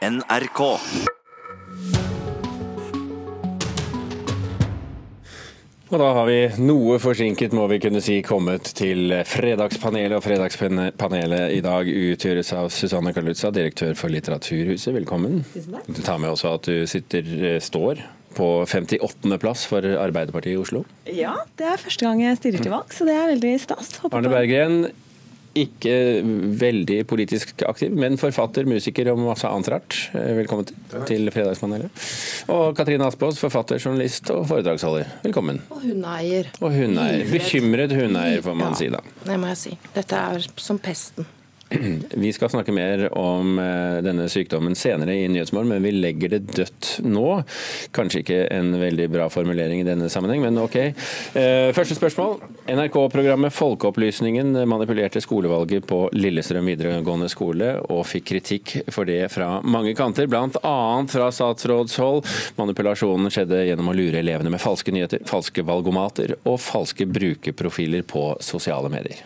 NRK. 0.00 0.60
Og 5.90 5.98
da 6.00 6.06
har 6.16 6.24
vi 6.24 6.36
noe 6.62 6.96
forsinket, 7.02 7.52
må 7.52 7.66
vi 7.68 7.76
kunne 7.82 8.00
si, 8.00 8.20
kommet 8.24 8.70
til 8.78 9.12
Fredagspanelet. 9.28 10.14
Og 10.16 10.24
Fredagspanelet 10.24 11.52
i 11.52 11.60
dag 11.66 11.90
utgjøres 11.90 12.54
av 12.56 12.70
Susanne 12.72 13.12
Kalutza, 13.12 13.50
direktør 13.52 13.92
for 13.98 14.14
Litteraturhuset. 14.14 14.94
Velkommen. 14.96 15.42
Tusen 15.52 15.76
takk. 15.76 15.92
Du 15.92 16.00
tar 16.06 16.22
med 16.22 16.32
også 16.32 16.54
at 16.56 16.70
du 16.70 16.88
sitter, 16.88 17.28
eh, 17.50 17.60
står 17.60 18.00
på 18.38 18.48
58. 18.64 19.36
plass 19.42 19.66
for 19.68 19.84
Arbeiderpartiet 19.84 20.56
i 20.56 20.62
Oslo. 20.62 20.86
Ja, 21.12 21.36
det 21.60 21.68
er 21.74 21.76
første 21.76 22.08
gang 22.08 22.24
jeg 22.24 22.40
stiller 22.40 22.64
til 22.64 22.72
valg, 22.72 22.88
så 22.88 23.04
det 23.04 23.20
er 23.20 23.32
veldig 23.34 23.54
stas. 23.66 23.98
Håper 24.00 24.22
Arne 24.22 24.32
Berggren, 24.32 24.80
ikke 25.58 25.94
veldig 26.60 27.00
politisk 27.10 27.64
aktiv, 27.66 27.90
men 27.96 28.14
forfatter, 28.20 28.68
musiker 28.70 29.10
og 29.12 29.18
masse 29.24 29.48
annet 29.48 29.70
rart. 29.72 29.96
Eh, 30.14 30.30
Velkommen 30.38 30.68
til, 30.68 30.76
til 31.08 31.30
Fredagspanelet. 31.34 31.90
Og 32.54 32.76
Katrine 32.78 33.08
Aspaas, 33.08 33.40
forfatter, 33.42 33.80
journalist 33.82 34.30
og 34.34 34.46
foredragsholder. 34.50 35.10
Velkommen. 35.24 35.58
Og 35.74 35.82
hundeeier. 35.88 36.52
Og 36.62 36.70
hundeeier. 36.76 37.26
Bekymret 37.32 37.96
hundeeier, 37.98 38.42
får 38.46 38.54
man 38.62 38.70
Ja, 38.74 38.78
si 38.78 38.88
da. 38.94 39.02
Det 39.26 39.40
må 39.42 39.50
jeg 39.50 39.60
si. 39.64 39.74
Dette 39.96 40.22
er 40.36 40.46
som 40.60 40.78
pesten. 40.78 41.26
Vi 42.14 42.32
skal 42.32 42.50
snakke 42.50 42.72
mer 42.74 43.04
om 43.18 43.58
eh, 43.58 44.00
denne 44.02 44.26
sykdommen 44.30 44.74
senere 44.74 45.14
i 45.14 45.28
Nyhetsmorgen, 45.30 45.70
men 45.70 45.84
vi 45.84 45.92
legger 45.94 46.32
det 46.34 46.40
dødt 46.50 46.88
nå. 47.06 47.42
Kanskje 47.94 48.24
ikke 48.24 48.40
en 48.50 48.72
veldig 48.80 49.06
bra 49.12 49.28
formulering 49.30 49.82
i 49.82 49.86
denne 49.86 50.10
sammenheng, 50.10 50.42
men 50.42 50.58
ok. 50.58 50.76
Eh, 50.80 51.70
Første 51.76 51.94
spørsmål. 51.94 52.40
NRK-programmet 52.74 53.54
Folkeopplysningen 53.54 54.52
manipulerte 54.70 55.22
skolevalget 55.22 55.86
på 55.86 56.02
Lillestrøm 56.16 56.66
videregående 56.72 57.30
skole, 57.30 57.76
og 57.86 58.02
fikk 58.10 58.28
kritikk 58.32 58.76
for 58.90 59.06
det 59.06 59.22
fra 59.30 59.60
mange 59.62 59.94
kanter, 59.98 60.26
bl.a. 60.30 60.76
fra 61.10 61.32
statsrådshold. 61.34 62.26
Manipulasjonen 62.58 63.30
skjedde 63.30 63.64
gjennom 63.70 63.92
å 63.92 63.96
lure 63.96 64.24
elevene 64.24 64.50
med 64.50 64.62
falske 64.62 64.94
nyheter, 64.94 65.22
falske 65.30 65.62
valgomater 65.66 66.34
og 66.42 66.58
falske 66.62 67.06
brukerprofiler 67.06 68.02
på 68.10 68.32
sosiale 68.42 68.90
medier. 68.90 69.22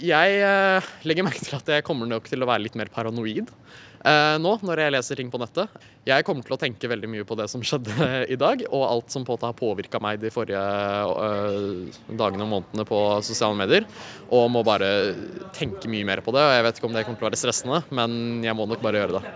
Jeg 0.00 0.38
eh, 0.42 0.86
legger 1.06 1.26
merke 1.26 1.44
til 1.44 1.54
at 1.54 1.68
jeg 1.70 1.84
kommer 1.86 2.08
nok 2.10 2.26
til 2.26 2.42
å 2.42 2.48
være 2.48 2.64
litt 2.64 2.74
mer 2.78 2.88
paranoid 2.90 3.46
eh, 3.46 4.36
nå 4.42 4.54
når 4.66 4.82
jeg 4.82 4.94
leser 4.94 5.20
ting 5.20 5.30
på 5.30 5.38
nettet. 5.38 5.70
Jeg 6.08 6.26
kommer 6.26 6.42
til 6.42 6.56
å 6.56 6.58
tenke 6.58 6.90
veldig 6.90 7.10
mye 7.12 7.26
på 7.28 7.36
det 7.38 7.46
som 7.52 7.62
skjedde 7.62 8.08
i 8.34 8.38
dag, 8.40 8.64
og 8.74 8.82
alt 8.88 9.14
som 9.14 9.22
på 9.22 9.32
en 9.32 9.38
måte 9.38 9.50
har 9.52 9.58
påvirka 9.58 10.00
meg 10.02 10.18
de 10.24 10.32
forrige 10.34 10.58
eh, 10.58 11.94
dagene 12.10 12.46
og 12.46 12.52
månedene 12.56 12.86
på 12.88 13.00
sosiale 13.26 13.58
medier. 13.60 13.86
Og 14.34 14.50
må 14.50 14.64
bare 14.66 14.90
tenke 15.54 15.90
mye 15.92 16.10
mer 16.10 16.24
på 16.26 16.34
det. 16.34 16.42
og 16.42 16.56
Jeg 16.56 16.66
vet 16.66 16.80
ikke 16.80 16.90
om 16.90 16.98
det 16.98 17.06
kommer 17.06 17.22
til 17.22 17.28
å 17.28 17.30
være 17.30 17.42
stressende, 17.44 17.82
men 17.94 18.44
jeg 18.44 18.58
må 18.58 18.66
nok 18.70 18.82
bare 18.82 19.04
gjøre 19.04 19.20
det. 19.20 19.34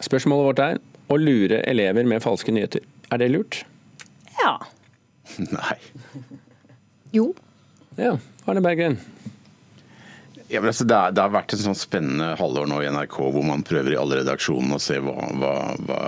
Spørsmålet 0.00 0.48
vårt 0.48 0.64
er 0.64 0.80
å 1.12 1.20
lure 1.20 1.60
elever 1.68 2.08
med 2.08 2.24
falske 2.24 2.54
nyheter. 2.56 2.88
Er 3.12 3.20
det 3.20 3.28
lurt? 3.34 3.60
Ja. 4.40 4.56
Nei. 5.58 5.76
Jo. 7.14 7.34
Ja. 8.00 8.16
Arne 8.48 8.64
Berggren. 8.64 8.98
Ja, 10.54 10.60
altså, 10.62 10.84
det, 10.86 10.94
er, 10.94 11.14
det 11.16 11.22
har 11.24 11.32
vært 11.34 11.52
et 11.56 11.62
sånn 11.64 11.74
spennende 11.78 12.32
halvår 12.38 12.68
nå 12.70 12.76
i 12.84 12.88
NRK 12.94 13.16
hvor 13.34 13.44
man 13.46 13.64
prøver 13.66 13.94
i 13.94 13.98
alle 13.98 14.20
redaksjonene 14.20 14.76
å 14.78 14.82
se 14.82 15.00
hva, 15.02 15.14
hva, 15.40 15.52
hva, 15.88 15.98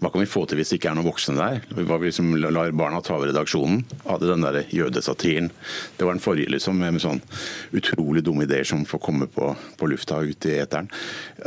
hva 0.00 0.10
kan 0.14 0.22
vi 0.22 0.28
få 0.30 0.44
til 0.48 0.58
hvis 0.60 0.72
det 0.72 0.78
ikke 0.80 0.92
er 0.92 0.96
noen 0.98 1.08
voksne 1.10 1.36
der. 1.36 1.60
Hva 1.84 1.98
vi 2.00 2.08
liksom 2.08 2.30
lar 2.40 2.72
barna 2.78 3.02
ta 3.04 3.18
over 3.18 3.28
redaksjonen. 3.30 3.82
Hadde 4.06 4.30
den 4.30 4.46
der 4.46 4.62
jødesatiren. 4.72 5.50
Det 5.98 6.06
var 6.08 6.16
den 6.16 6.24
forrige 6.24 6.54
liksom, 6.54 6.80
med, 6.80 6.98
sånn 7.04 7.20
utrolig 7.76 8.24
dumme 8.24 8.46
ideer 8.48 8.64
som 8.68 8.86
får 8.88 9.02
komme 9.04 9.28
på, 9.34 9.50
på 9.80 9.90
lufta 9.92 10.22
ute 10.24 10.54
i 10.54 10.58
eteren. 10.62 10.88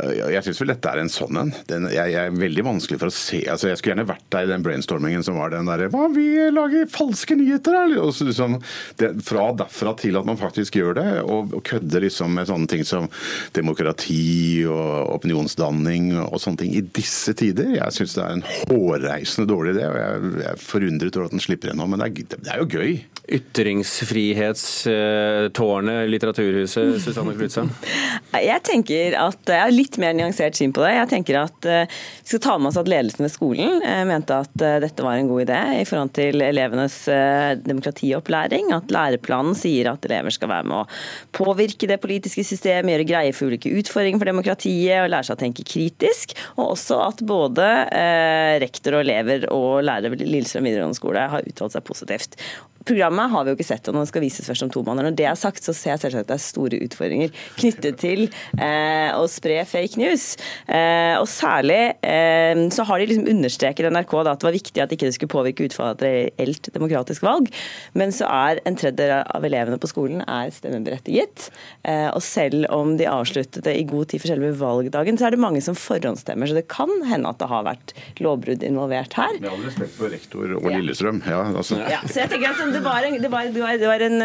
Jeg 0.06 0.44
syns 0.46 0.60
vel 0.62 0.70
dette 0.74 0.92
er 0.92 1.02
en 1.02 1.10
sånn 1.12 1.40
en. 1.42 1.52
Den- 1.70 1.88
Jeg, 1.90 2.12
jeg 2.14 2.28
er 2.30 2.34
veldig 2.36 2.64
vanskelig 2.66 2.98
for 3.00 3.10
å 3.10 3.14
se 3.14 3.38
altså 3.48 3.68
Jeg 3.70 3.78
skulle 3.78 3.94
gjerne 3.94 4.08
vært 4.08 4.24
der 4.34 4.46
i 4.46 4.50
den 4.50 4.64
brainstormingen 4.64 5.22
som 5.24 5.36
var 5.38 5.52
den 5.54 5.68
derre 5.68 5.86
Hva, 5.92 6.06
vi 6.12 6.26
lager 6.52 6.86
falske 6.92 7.36
nyheter, 7.38 7.76
eller? 7.84 8.02
Og 8.06 8.12
så 8.16 8.26
liksom, 8.28 8.58
det, 9.00 9.12
fra 9.26 9.48
derfra 9.56 9.94
til 10.00 10.18
at 10.20 10.26
man 10.28 10.38
faktisk 10.40 10.76
gjør 10.80 10.96
det, 10.98 11.06
og, 11.24 11.54
og 11.56 11.62
kødder 11.66 12.04
liksom 12.06 12.35
med 12.36 12.48
sånne 12.50 12.68
ting 12.70 12.84
som 12.86 13.08
demokrati 13.56 14.64
og 14.70 15.14
opinionsdanning 15.16 16.04
og 16.26 16.38
sånne 16.42 16.60
ting 16.62 16.72
i 16.76 16.84
disse 16.84 17.32
tider. 17.38 17.68
Jeg 17.78 17.90
syns 17.96 18.16
det 18.18 18.24
er 18.24 18.32
en 18.36 18.46
hårreisende 18.46 19.48
dårlig 19.50 19.70
idé, 19.76 19.84
og 19.90 19.98
jeg, 20.00 20.12
jeg 20.42 20.50
er 20.52 20.62
forundret 20.62 21.16
over 21.16 21.26
at 21.30 21.36
den 21.36 21.44
slipper 21.44 21.68
gjennom. 21.72 21.88
Men 21.92 21.98
det 22.02 22.08
er, 22.08 22.12
det 22.36 22.50
er 22.52 22.58
jo 22.62 22.72
gøy. 22.76 22.90
Ytringsfrihetstårnet 23.26 26.06
Litteraturhuset, 26.10 27.02
Susanne 27.02 27.34
Klutza. 27.34 27.66
Jeg 28.46 28.62
tenker 28.66 29.14
at 29.18 29.48
Jeg 29.50 29.62
har 29.62 29.70
litt 29.72 29.98
mer 29.98 30.12
nyansert 30.14 30.54
syn 30.58 30.72
på 30.74 30.82
det. 30.84 30.92
Jeg 30.94 31.08
tenker 31.10 31.34
at 31.40 31.64
eh, 31.66 31.88
Vi 32.20 32.28
skal 32.30 32.40
ta 32.44 32.58
med 32.60 32.68
oss 32.70 32.78
at 32.78 32.88
ledelsen 32.90 33.24
ved 33.26 33.32
skolen 33.32 33.82
eh, 33.82 34.04
mente 34.06 34.34
at 34.44 34.62
eh, 34.62 34.80
dette 34.84 35.02
var 35.02 35.14
en 35.18 35.28
god 35.30 35.40
idé 35.46 35.60
i 35.80 35.84
forhold 35.88 36.12
til 36.18 36.34
elevenes 36.44 37.08
eh, 37.10 37.52
demokratiopplæring. 37.66 38.64
At 38.76 38.90
læreplanen 38.94 39.54
sier 39.58 39.86
at 39.90 40.04
elever 40.06 40.30
skal 40.34 40.48
være 40.52 40.66
med 40.70 40.78
å 40.84 40.88
påvirke 41.34 41.86
det 41.90 42.02
politiske 42.02 42.25
systemet, 42.30 42.94
gjøre 42.94 43.08
greie 43.08 43.34
for 43.36 43.50
ulike 43.50 43.72
utfordringer 43.80 44.20
for 44.22 44.30
demokratiet 44.30 45.02
og 45.02 45.10
lære 45.12 45.28
seg 45.28 45.36
å 45.36 45.42
tenke 45.42 45.66
kritisk. 45.66 46.36
Og 46.56 46.76
også 46.76 47.00
at 47.06 47.22
både 47.26 47.66
eh, 47.90 48.54
rektor 48.62 48.98
og 48.98 49.06
elever 49.06 49.48
og 49.54 49.84
lærere 49.86 50.14
ved 50.14 50.26
Lillestrøm 50.26 50.66
videregående 50.66 50.98
skole 50.98 51.28
har 51.32 51.46
uttalt 51.46 51.76
seg 51.76 51.86
positivt. 51.86 52.38
Programmet 52.86 53.32
har 53.32 53.44
vi 53.44 53.50
jo 53.52 53.56
ikke 53.58 53.66
sett, 53.66 53.88
og 53.90 53.96
det 53.98 54.06
skal 54.10 54.22
vises 54.22 54.46
først 54.46 54.62
om 54.66 54.70
to 54.70 54.82
måneder. 54.86 55.10
Når 55.10 55.16
det 55.18 55.26
er 55.26 55.38
sagt, 55.38 55.64
så 55.64 55.74
ser 55.74 55.94
jeg 55.94 56.04
selvsagt 56.04 56.26
at 56.26 56.30
det 56.30 56.36
er 56.36 56.44
store 56.44 56.78
utfordringer 56.86 57.32
knyttet 57.58 57.98
til 57.98 58.26
eh, 58.62 59.10
å 59.16 59.24
spre 59.30 59.58
fake 59.66 59.98
news. 59.98 60.26
Eh, 60.70 61.16
og 61.18 61.26
særlig 61.30 61.80
eh, 62.06 62.62
så 62.74 62.86
har 62.86 63.02
de 63.02 63.08
liksom 63.10 63.26
understreket 63.32 63.90
NRK 63.90 64.14
da, 64.20 64.34
at 64.36 64.44
det 64.44 64.48
var 64.48 64.56
viktig 64.56 64.84
at 64.84 64.94
ikke 64.94 65.08
det 65.08 65.16
skulle 65.16 65.34
påvirke 65.34 65.66
utfallet 65.66 66.04
av 66.04 66.06
et 66.06 66.38
reelt 66.38 66.70
demokratisk 66.76 67.26
valg. 67.26 67.50
Men 67.98 68.14
så 68.14 68.28
er 68.30 68.62
en 68.68 68.78
tredjedel 68.78 69.24
av 69.34 69.48
elevene 69.50 69.80
på 69.82 69.90
skolen 69.90 70.22
er 70.22 70.54
stemmeberettiget. 70.54 71.48
Eh, 71.88 72.06
og 72.12 72.22
selv 72.24 72.68
om 72.74 72.94
de 73.00 73.08
avsluttet 73.10 73.64
det 73.66 73.74
i 73.80 73.86
god 73.88 74.12
tid 74.12 74.22
for 74.22 74.30
selve 74.30 74.52
valgdagen, 74.60 75.18
så 75.18 75.26
er 75.26 75.34
det 75.34 75.42
mange 75.42 75.64
som 75.64 75.74
forhåndsstemmer. 75.78 76.46
Så 76.46 76.58
det 76.60 76.68
kan 76.70 76.92
hende 77.10 77.34
at 77.34 77.42
det 77.42 77.50
har 77.50 77.66
vært 77.66 77.96
lovbrudd 78.22 78.62
involvert 78.66 79.18
her. 79.18 79.40
Med 79.42 79.50
all 79.50 79.66
respekt 79.66 79.98
for 79.98 80.12
rektor 80.12 80.54
og 80.60 80.70
Ja. 80.70 80.76
Lillestrøm. 80.76 81.22
Ja, 81.24 81.42
altså. 81.56 81.78
Ja, 81.88 82.02
så 82.04 82.20
jeg 82.20 82.30
tenker 82.30 82.52
at 82.52 82.75
det 82.76 82.84
var, 82.84 83.06
en, 83.08 83.18
det, 83.22 83.30
var, 83.32 83.48
det, 83.50 83.62
var, 83.62 83.78
det, 83.80 83.88
var 83.88 84.04
en, 84.06 84.18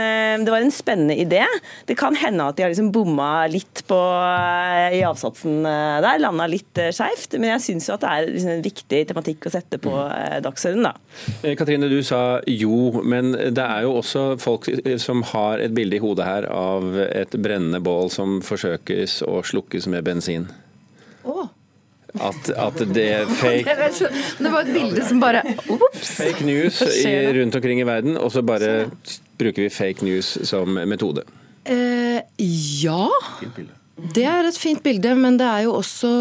det 0.45 0.53
var 0.53 0.65
en 0.65 0.73
spennende 0.73 1.15
idé. 1.15 1.43
Det 1.87 1.95
kan 1.99 2.15
hende 2.19 2.45
at 2.47 2.57
de 2.57 2.65
har 2.65 2.71
liksom 2.73 2.91
bomma 2.93 3.47
litt 3.51 3.83
på, 3.87 3.97
eh, 3.97 4.97
i 4.99 5.03
avsatsen 5.07 5.65
eh, 5.67 5.99
der, 6.03 6.21
landa 6.21 6.47
litt 6.51 6.81
eh, 6.81 6.91
skeivt. 6.95 7.37
Men 7.37 7.53
jeg 7.53 7.65
syns 7.67 7.89
at 7.93 8.03
det 8.03 8.11
er 8.11 8.29
liksom 8.29 8.53
en 8.55 8.65
viktig 8.65 9.01
tematikk 9.11 9.47
å 9.47 9.53
sette 9.53 9.79
på 9.81 9.93
dagsordenen, 10.43 10.91
da. 10.91 11.53
Katrine, 11.57 11.89
du 11.91 11.99
sa 12.05 12.41
jo, 12.49 13.03
men 13.03 13.33
det 13.33 13.63
er 13.63 13.85
jo 13.87 13.97
også 14.01 14.25
folk 14.41 14.69
som 15.01 15.23
har 15.33 15.63
et 15.63 15.75
bilde 15.75 15.97
i 15.97 16.03
hodet 16.03 16.27
her 16.27 16.49
av 16.51 16.97
et 17.07 17.35
brennende 17.37 17.81
bål 17.83 18.11
som 18.13 18.39
forsøkes 18.45 19.21
å 19.27 19.41
slukkes 19.45 19.89
med 19.91 20.05
bensin. 20.07 20.49
Å. 21.23 21.50
At, 22.19 22.49
at 22.49 22.81
det 22.91 23.05
er 23.07 23.29
fake, 23.41 23.75
det 24.41 24.51
var 24.51 24.65
et 24.65 24.73
bilde 24.75 25.03
som 25.07 25.21
bare 25.21 25.43
Ops! 25.71 26.17
fake 26.17 26.43
news 26.47 26.81
i, 26.83 27.13
rundt 27.37 27.55
omkring 27.55 27.79
i 27.79 27.87
verden, 27.87 28.17
og 28.19 28.33
så 28.33 28.43
bare 28.43 28.89
bruker 29.39 29.63
vi 29.63 29.69
fake 29.71 30.05
news 30.05 30.33
som 30.47 30.75
metode. 30.89 31.23
Eh, 31.63 32.19
ja. 32.81 33.05
Det 34.15 34.25
er 34.25 34.49
et 34.49 34.57
fint 34.57 34.81
bilde, 34.83 35.13
men 35.15 35.37
det 35.39 35.47
er, 35.47 35.63
jo 35.67 35.77
også, 35.79 36.11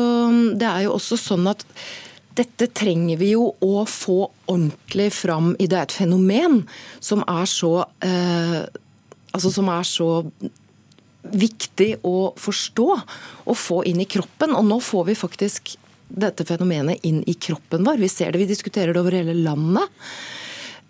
det 0.61 0.69
er 0.69 0.87
jo 0.87 0.95
også 0.99 1.19
sånn 1.21 1.50
at 1.50 1.65
dette 2.39 2.71
trenger 2.77 3.19
vi 3.21 3.33
jo 3.34 3.50
å 3.65 3.83
få 3.89 4.23
ordentlig 4.47 5.11
fram 5.17 5.53
i. 5.59 5.67
Det 5.67 5.79
er 5.79 5.89
et 5.89 5.99
fenomen 5.99 6.62
som 7.03 7.25
er 7.27 7.50
så 7.50 7.75
eh, 8.05 8.62
Altså 9.31 9.47
som 9.55 9.69
er 9.71 9.84
så 9.87 10.09
viktig 11.23 12.00
å 12.03 12.33
forstå 12.34 12.87
og 12.91 13.59
få 13.59 13.77
inn 13.87 14.00
i 14.03 14.09
kroppen. 14.11 14.56
Og 14.59 14.65
nå 14.67 14.81
får 14.83 15.05
vi 15.06 15.15
faktisk 15.15 15.77
dette 16.10 16.47
fenomenet 16.48 17.05
inn 17.06 17.23
i 17.29 17.35
kroppen 17.35 17.87
vår. 17.87 18.00
Vi 18.02 18.11
ser 18.11 18.32
det, 18.32 18.43
vi 18.43 18.50
diskuterer 18.50 18.94
det 18.94 19.02
over 19.02 19.17
hele 19.17 19.35
landet. 19.37 19.90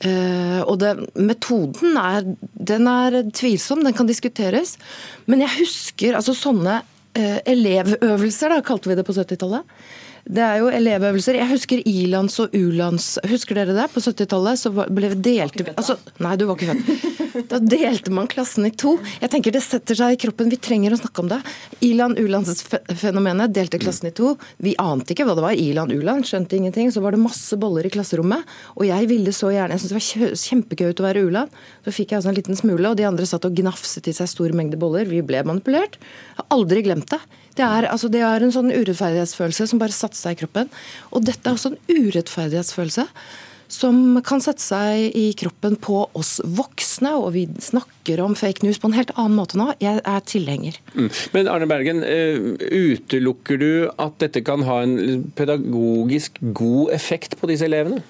Uh, 0.01 0.63
og 0.65 0.79
det, 0.81 0.95
metoden 1.21 1.99
er, 2.01 2.29
den 2.57 2.89
er 2.89 3.19
tvilsom, 3.37 3.83
den 3.85 3.97
kan 3.97 4.09
diskuteres. 4.09 4.79
Men 5.29 5.45
jeg 5.45 5.59
husker 5.59 6.17
altså 6.17 6.33
sånne 6.37 6.81
uh, 6.81 7.41
elevøvelser, 7.45 8.55
da, 8.55 8.63
kalte 8.65 8.89
vi 8.89 8.97
det 8.97 9.05
på 9.05 9.17
70-tallet. 9.17 9.77
Det 10.29 10.43
er 10.45 10.61
jo 10.61 10.69
elevøvelser. 10.73 11.39
Jeg 11.41 11.51
husker 11.51 11.81
ilands 11.89 12.37
og 12.43 12.53
ulands. 12.57 13.15
Husker 13.31 13.57
dere 13.57 13.75
det? 13.77 13.87
På 13.95 14.03
70-tallet 14.05 14.61
så 14.61 14.73
ble 14.75 15.13
delte 15.17 15.73
altså, 15.73 15.97
Nei, 16.21 16.37
du 16.37 16.47
var 16.49 16.59
ikke 16.61 16.75
født. 16.75 17.47
Da 17.51 17.61
delte 17.63 18.13
man 18.15 18.29
klassen 18.31 18.67
i 18.67 18.73
to. 18.75 18.97
Jeg 19.23 19.33
tenker 19.33 19.55
Det 19.55 19.63
setter 19.65 19.99
seg 19.99 20.15
i 20.15 20.21
kroppen. 20.21 20.51
Vi 20.53 20.59
trenger 20.61 20.95
å 20.95 21.01
snakke 21.01 21.25
om 21.25 21.31
det. 21.31 21.41
Iland-ulands-fenomenet 21.87 23.55
delte 23.55 23.81
klassen 23.83 24.11
i 24.11 24.15
to. 24.17 24.35
Vi 24.63 24.77
ante 24.83 25.15
ikke 25.15 25.27
hva 25.29 25.37
det 25.39 25.47
var. 25.47 25.57
Iland-uland, 25.57 26.29
skjønte 26.29 26.59
ingenting. 26.59 26.93
Så 26.93 27.03
var 27.05 27.17
det 27.17 27.23
masse 27.23 27.59
boller 27.61 27.87
i 27.87 27.93
klasserommet. 27.93 28.47
Og 28.77 28.87
jeg 28.91 29.11
ville 29.11 29.35
så 29.37 29.53
gjerne 29.55 29.77
Jeg 29.77 29.85
syntes 29.85 29.95
det 29.95 30.23
var 30.23 30.41
kjempegøy 30.45 30.91
å 30.93 31.09
være 31.09 31.27
uland. 31.27 31.61
Så 31.87 31.95
fikk 31.97 32.13
jeg 32.13 32.21
altså 32.21 32.35
en 32.35 32.41
liten 32.41 32.59
smule, 32.59 32.91
og 32.91 32.99
de 33.01 33.09
andre 33.09 33.29
satt 33.29 33.47
og 33.49 33.57
gnafset 33.57 34.11
i 34.11 34.17
seg 34.17 34.31
store 34.31 34.57
mengder 34.57 34.81
boller. 34.81 35.09
Vi 35.09 35.23
ble 35.25 35.45
manipulert. 35.47 36.01
Jeg 36.01 36.43
har 36.43 36.51
aldri 36.59 36.85
glemt 36.87 37.11
det. 37.15 37.23
Det 37.59 37.67
er, 37.67 37.91
altså, 37.91 38.11
det 38.13 38.23
er 38.25 38.43
en 38.45 38.55
sånn 38.55 38.73
urettferdighetsfølelse 38.73 39.69
som 39.71 39.81
bare 39.83 39.95
satte 39.95 40.19
seg 40.19 40.37
i 40.37 40.43
kroppen. 40.45 40.73
Og 41.11 41.25
dette 41.27 41.47
er 41.47 41.57
også 41.57 41.75
en 41.75 41.81
urettferdighetsfølelse 41.91 43.09
som 43.71 44.19
kan 44.27 44.43
sette 44.43 44.63
seg 44.63 45.15
i 45.17 45.31
kroppen 45.39 45.77
på 45.81 46.03
oss 46.19 46.39
voksne, 46.43 47.13
og 47.15 47.33
vi 47.37 47.45
snakker 47.63 48.23
om 48.25 48.35
fake 48.39 48.67
news 48.67 48.81
på 48.83 48.91
en 48.91 48.97
helt 48.99 49.13
annen 49.15 49.39
måte 49.39 49.61
nå. 49.61 49.71
Jeg 49.83 50.03
er 50.03 50.25
tilhenger. 50.27 50.79
Mm. 50.97 51.11
Men 51.37 51.51
Arne 51.53 51.69
Bergen, 51.71 52.03
eh, 52.03 52.41
utelukker 52.59 53.61
du 53.61 53.73
at 53.95 54.19
dette 54.23 54.43
kan 54.47 54.67
ha 54.67 54.81
en 54.83 55.23
pedagogisk 55.39 56.43
god 56.53 56.97
effekt 56.97 57.39
på 57.39 57.51
disse 57.51 57.69
elevene? 57.71 58.03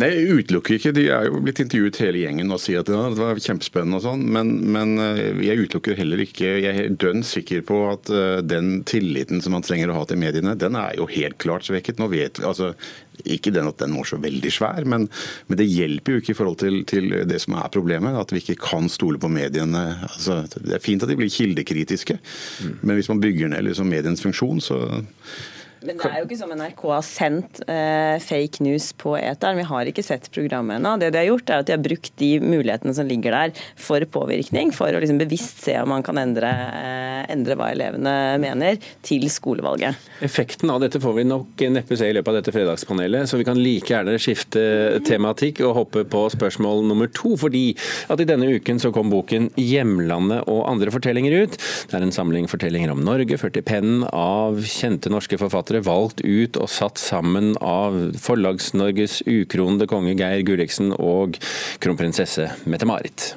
Nei, 0.00 0.08
Jeg 0.14 0.44
utelukker 0.44 0.76
ikke. 0.78 0.92
De 0.96 1.04
er 1.12 1.26
jo 1.28 1.40
blitt 1.44 1.60
intervjuet 1.60 1.98
hele 2.00 2.22
gjengen 2.22 2.54
og 2.54 2.60
sier 2.62 2.80
at 2.80 2.88
ja, 2.88 3.02
det 3.12 3.20
var 3.20 3.42
kjempespennende 3.42 3.98
og 3.98 4.04
sånn, 4.06 4.24
men, 4.32 4.54
men, 4.72 4.94
eh, 5.02 5.42
jeg 5.44 5.66
utelukker 5.66 5.98
heller 5.98 6.22
ikke 6.24 6.54
Jeg 6.62 6.72
er 6.72 6.96
dønn 7.00 7.24
sikker 7.26 7.60
på 7.68 7.82
at 7.90 8.08
uh, 8.14 8.40
den 8.44 8.80
tilliten 8.88 9.42
som 9.44 9.54
man 9.56 9.66
trenger 9.66 9.92
å 9.92 9.98
ha 9.98 10.06
til 10.08 10.20
mediene, 10.22 10.56
den 10.56 10.78
er 10.78 10.96
jo 10.96 11.08
helt 11.10 11.36
klart 11.42 11.68
svekket. 11.68 12.00
Nå 12.00 12.08
vet 12.12 12.40
vi, 12.40 12.48
altså 12.48 12.72
ikke 13.28 13.52
den 13.52 13.68
at 13.68 13.80
den 13.82 13.92
var 13.98 14.08
så 14.08 14.16
veldig 14.20 14.52
svær, 14.54 14.86
men, 14.88 15.06
men 15.50 15.60
det 15.60 15.68
hjelper 15.68 16.16
jo 16.16 16.22
ikke 16.22 16.32
i 16.32 16.38
forhold 16.38 16.60
til, 16.62 16.80
til, 16.88 17.12
det 17.28 17.40
som 17.44 17.58
er 17.60 17.72
problemet. 17.72 18.16
At 18.16 18.32
vi 18.32 18.40
ikke 18.40 18.60
kan 18.70 18.88
stole 18.92 19.20
på 19.20 19.28
mediene. 19.32 19.84
Altså, 20.08 20.42
det 20.56 20.78
er 20.78 20.84
fint 20.84 21.04
at 21.04 21.12
de 21.12 21.18
blir 21.20 21.32
kildekritiske, 21.32 22.16
mm. 22.16 22.76
men 22.80 22.96
hvis 22.96 23.12
man 23.12 23.20
bygger 23.20 23.52
ned 23.52 23.68
liksom, 23.68 23.92
medienes 23.92 24.24
funksjon, 24.24 24.64
så 24.64 24.80
men 25.80 25.96
det 25.96 26.08
er 26.10 26.18
jo 26.20 26.26
ikke 26.26 26.36
som 26.36 26.50
NRK 26.52 26.82
har 26.92 27.04
sendt 27.06 27.60
eh, 27.64 28.16
fake 28.20 28.60
news 28.64 28.90
på 29.00 29.14
eteren. 29.16 29.56
Vi 29.56 29.64
har 29.70 29.88
ikke 29.88 30.04
sett 30.04 30.28
programmet 30.34 30.76
ennå. 30.76 30.92
Det 31.00 31.08
de 31.14 31.20
har 31.22 31.28
gjort, 31.30 31.48
er 31.48 31.62
at 31.62 31.70
de 31.70 31.74
har 31.74 31.80
brukt 31.82 32.12
de 32.20 32.30
mulighetene 32.42 32.92
som 32.96 33.08
ligger 33.08 33.32
der 33.32 33.62
for 33.80 34.04
påvirkning, 34.12 34.74
for 34.76 34.92
å 34.92 35.00
liksom 35.00 35.20
bevisst 35.22 35.62
se 35.64 35.78
om 35.80 35.88
man 35.94 36.04
kan 36.04 36.20
endre, 36.20 36.50
eh, 36.50 37.22
endre, 37.32 37.56
hva 37.56 37.70
elevene 37.72 38.14
mener, 38.42 38.76
til 39.06 39.24
skolevalget. 39.32 39.96
Effekten 40.26 40.72
av 40.72 40.82
dette 40.84 41.00
får 41.00 41.16
vi 41.16 41.26
nok 41.30 41.64
neppe 41.72 41.96
se 41.96 42.10
i 42.10 42.16
løpet 42.16 42.28
av 42.28 42.38
dette 42.40 42.54
fredagspanelet, 42.54 43.30
så 43.30 43.40
vi 43.40 43.48
kan 43.48 43.60
like 43.60 43.88
gjerne 43.88 44.18
skifte 44.20 45.00
tematikk 45.08 45.62
og 45.64 45.76
hoppe 45.78 46.04
på 46.04 46.26
spørsmål 46.36 46.84
nummer 46.90 47.08
to. 47.16 47.36
Fordi 47.40 47.72
at 48.12 48.20
i 48.20 48.28
denne 48.28 48.50
uken 48.52 48.82
så 48.82 48.92
kom 48.92 49.08
boken 49.12 49.48
'Hjemlandet 49.56 50.44
og 50.44 50.68
andre 50.68 50.92
fortellinger' 50.92 51.48
ut. 51.48 51.56
Det 51.88 51.96
er 51.96 52.04
en 52.04 52.12
samling 52.12 52.48
fortellinger 52.50 52.92
om 52.92 53.00
Norge, 53.00 53.40
ført 53.40 53.56
i 53.56 53.64
pennen 53.64 54.04
av 54.12 54.60
kjente 54.60 55.08
norske 55.08 55.38
forfattere 55.40 55.69
forfattere 55.70 55.86
valgt 55.86 56.20
ut 56.20 56.56
og 56.58 56.68
satt 56.68 56.98
sammen 56.98 57.54
av 57.60 57.94
Forlags-Norges 58.18 59.22
ukronede 59.26 59.86
konge 59.86 60.16
Geir 60.18 60.42
Gulliksen 60.42 60.92
og 60.98 61.38
kronprinsesse 61.80 62.50
Mette-Marit. 62.66 63.36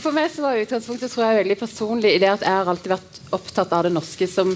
For 0.00 0.12
meg 0.12 0.30
så 0.32 0.42
var 0.42 0.58
utgangspunktet 0.58 1.12
tror 1.12 1.26
jeg, 1.26 1.44
veldig 1.44 1.58
personlig 1.60 2.14
i 2.16 2.20
det 2.20 2.30
at 2.32 2.42
jeg 2.42 2.50
har 2.50 2.66
alltid 2.66 2.94
vært 2.94 3.18
opptatt 3.36 3.74
av 3.76 3.84
det 3.84 3.92
norske 3.92 4.26
som 4.26 4.54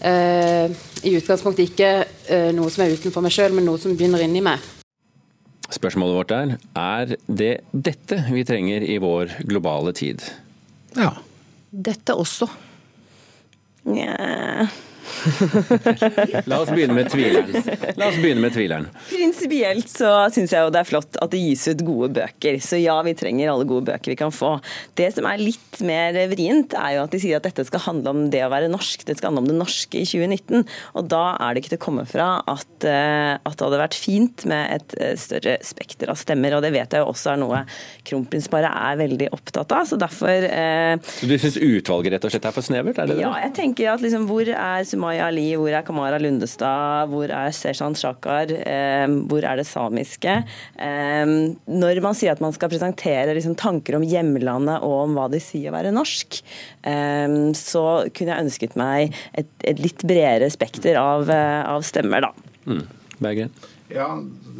eh, 0.00 0.70
i 1.02 1.16
utgangspunktet 1.18 1.72
ikke 1.72 1.90
eh, 2.30 2.52
noe 2.54 2.70
som 2.70 2.84
er 2.84 2.94
utenfor 2.94 3.24
meg 3.24 3.34
sjøl, 3.34 3.56
men 3.56 3.66
noe 3.66 3.80
som 3.82 3.96
begynner 3.96 4.22
inni 4.22 4.42
meg. 4.44 4.62
Spørsmålet 5.72 6.16
vårt 6.20 6.32
er 6.36 6.54
er 6.78 7.16
det 7.26 7.52
dette 7.72 8.20
vi 8.30 8.44
trenger 8.46 8.86
i 8.86 9.00
vår 9.02 9.34
globale 9.48 9.92
tid? 9.96 10.22
Ja. 10.94 11.16
Dette 11.72 12.14
også. 12.14 12.46
Nja 13.88 14.68
La 16.50 16.60
oss 16.62 16.70
begynne 16.70 16.94
med 16.96 17.10
tvileren. 17.12 17.52
La 17.98 18.08
oss 18.08 18.18
begynne 18.20 18.42
med 18.42 18.54
tvileren. 18.54 18.88
Prinsipielt 19.10 19.90
så 19.90 20.12
syns 20.32 20.54
jeg 20.54 20.64
jo 20.64 20.72
det 20.72 20.82
er 20.82 20.88
flott 20.88 21.18
at 21.22 21.32
det 21.32 21.40
gis 21.42 21.66
ut 21.70 21.84
gode 21.86 22.10
bøker. 22.18 22.58
Så 22.62 22.80
ja, 22.80 22.96
vi 23.06 23.14
trenger 23.18 23.52
alle 23.52 23.66
gode 23.68 23.86
bøker 23.90 24.12
vi 24.12 24.18
kan 24.18 24.34
få. 24.34 24.54
Det 24.98 25.10
som 25.16 25.26
er 25.28 25.42
litt 25.42 25.82
mer 25.84 26.16
vrient, 26.30 26.76
er 26.78 26.96
jo 26.96 27.04
at 27.06 27.14
de 27.14 27.22
sier 27.22 27.40
at 27.40 27.46
dette 27.46 27.66
skal 27.68 27.84
handle 27.86 28.14
om 28.14 28.24
det 28.32 28.44
å 28.46 28.50
være 28.52 28.70
norsk. 28.72 29.06
Det 29.08 29.18
skal 29.18 29.30
handle 29.30 29.44
om 29.44 29.50
det 29.52 29.58
norske 29.58 30.02
i 30.02 30.08
2019. 30.08 30.66
Og 30.98 31.08
da 31.12 31.22
er 31.36 31.52
det 31.52 31.62
ikke 31.62 31.74
til 31.74 31.80
å 31.80 31.86
komme 31.86 32.06
fra 32.08 32.28
at, 32.50 32.88
eh, 32.88 33.34
at 33.36 33.56
det 33.56 33.66
hadde 33.66 33.82
vært 33.82 33.98
fint 33.98 34.46
med 34.50 34.78
et 34.78 34.96
eh, 35.00 35.14
større 35.20 35.58
spekter 35.66 36.12
av 36.12 36.20
stemmer. 36.20 36.56
Og 36.56 36.64
det 36.64 36.72
vet 36.74 36.94
jeg 36.94 37.04
jo 37.04 37.10
også 37.12 37.34
er 37.34 37.42
noe 37.42 37.64
kronprinsparet 38.08 38.70
er 38.70 39.00
veldig 39.00 39.30
opptatt 39.34 39.76
av. 39.76 39.86
Så 39.88 39.98
derfor 40.00 40.48
eh, 40.48 40.96
Så 41.18 41.28
du 41.30 41.36
syns 41.40 41.58
utvalget 41.58 42.16
rett 42.16 42.28
og 42.28 42.34
slett 42.34 42.48
er 42.48 42.56
for 42.56 42.66
snevert? 42.66 43.00
Er 43.02 43.10
det 43.10 43.20
ja, 43.22 43.32
jeg 43.46 43.54
tenker 43.56 43.92
at 43.94 44.04
liksom, 44.04 44.26
hvor 44.30 44.48
er 44.48 44.86
Sumaya 44.92 45.26
Ali, 45.30 45.48
hvor 45.58 45.72
er 45.72 45.84
Kamara 45.86 46.20
Lundestad, 46.20 47.10
hvor 47.12 47.32
er 47.32 47.54
Seshan 47.56 47.96
Shakar, 47.98 48.52
eh, 48.52 49.06
hvor 49.30 49.44
er 49.48 49.60
det 49.60 49.66
samiske? 49.68 50.36
Eh, 50.76 51.34
når 51.66 52.02
man 52.04 52.18
sier 52.18 52.36
at 52.36 52.42
man 52.44 52.54
skal 52.56 52.72
presentere 52.72 53.34
liksom, 53.36 53.56
tanker 53.58 53.98
om 53.98 54.06
hjemlandet 54.06 54.84
og 54.84 54.96
om 55.06 55.18
hva 55.18 55.28
det 55.32 55.42
sier 55.44 55.72
å 55.72 55.76
være 55.76 55.94
norsk, 55.96 56.42
eh, 56.84 57.38
så 57.58 57.86
kunne 58.12 58.34
jeg 58.34 58.46
ønsket 58.46 58.80
meg 58.80 59.16
et, 59.32 59.52
et 59.64 59.82
litt 59.82 60.04
bredere 60.04 60.50
spekter 60.52 61.00
av, 61.00 61.30
av 61.32 61.86
stemmer, 61.86 62.28
da. 62.28 62.52
Mm. 62.68 62.84
Ja, 63.92 64.08